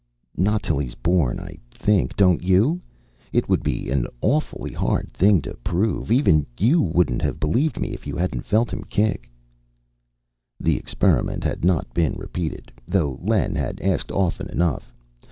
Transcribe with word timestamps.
"Not 0.35 0.63
till 0.63 0.79
he's 0.79 0.95
born, 0.95 1.39
I 1.39 1.59
think, 1.69 2.15
don't 2.15 2.41
you? 2.41 2.81
It 3.31 3.47
would 3.47 3.61
be 3.61 3.91
an 3.91 4.07
awful 4.19 4.67
hard 4.73 5.11
thing 5.13 5.43
to 5.43 5.53
prove 5.63 6.11
even 6.11 6.47
you 6.57 6.81
wouldn't 6.81 7.21
have 7.21 7.39
believed 7.39 7.79
me 7.79 7.89
if 7.89 8.07
you 8.07 8.17
hadn't 8.17 8.47
felt 8.47 8.73
him 8.73 8.83
kick." 8.85 9.29
This 10.59 10.79
experiment 10.79 11.43
had 11.43 11.63
not 11.63 11.93
been 11.93 12.15
repeated, 12.17 12.71
though 12.87 13.19
Len 13.21 13.53
had 13.53 13.79
asked 13.79 14.09
often 14.11 14.49
enough. 14.49 14.91